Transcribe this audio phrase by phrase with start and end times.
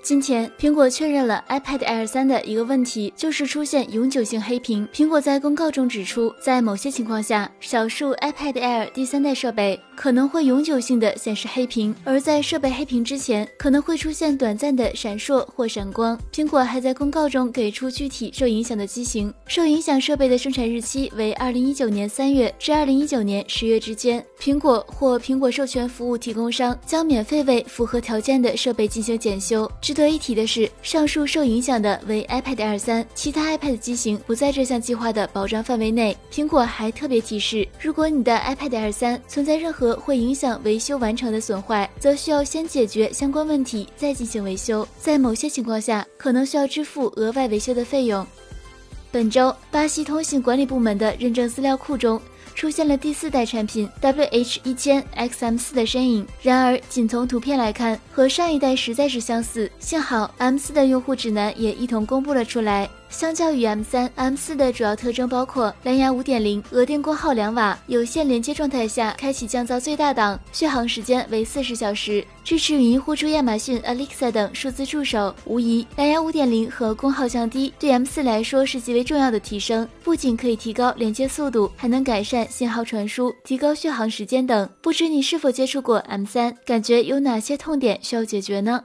[0.00, 4.88] 今天，苹果确认了 iPad Air 三的一个问题，就是出现永久性黑屏。
[4.92, 16.18] 苹果在公告中指出，在某些情况下，少数 iPad Air 第三代设备可能会永久性的显示黑屏，而在设备黑屏之前，可能会出现短暂的闪烁或闪光。
[16.32, 24.24] 苹果还在公告中给出具体受影响的机型，受影响设备的生产日期为二零一九年三月至二零一九年十月之间。
[24.40, 29.70] 苹果或苹果授权服务提供商将免费为符合条件的设备进行检修。
[29.82, 36.16] 值值得一提的是，上述受影响的为 iPad Air 三，其他 iPad 机型不在这项计划的保障范围内。
[36.30, 44.86] 苹果还特别提示，如果你的 iPad Air 三存在任何会影响维修完成的损坏，则需要先解决相关问题，再进行维修。
[45.00, 48.24] 在某些情况下，可能需要支付额外维修的费用。
[49.10, 52.22] 本周，巴西通信管理部门的认证资料库中。
[52.58, 59.70] 出现了第四代产品 WH 一千 XM 四的身影，然而仅从图片来看，和上一代实在是相似。
[59.78, 62.90] 幸好 M 四的用户指南也一同公布了出来。
[63.10, 75.34] 相较于 M 三、M 四的主要特征包括蓝牙五点零、额电功耗两瓦、有线连接状态下开启降噪最大档、续航时间为四十小时、支持语音呼出亚马逊 Alexa 等数字助手。
[75.44, 84.68] 无疑，蓝牙五点零和功耗降低对 M 四来说是极为重要的提升，不仅可以提高连接速度，还能改善信号传输、提高续航时间等。
[84.82, 86.54] 不知你是否接触过 M 三？
[86.64, 88.84] 感觉有哪些痛点需要解决呢？